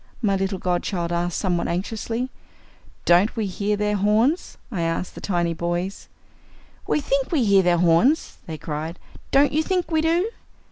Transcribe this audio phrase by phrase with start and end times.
[0.19, 2.31] my little godchild asked somewhat anxiously.
[3.05, 6.09] "Don't we hear their horns?" I asked the tiny boys.
[6.87, 8.97] "We think we hear their horns," they cried.
[9.29, 10.31] "Don't you think we do?"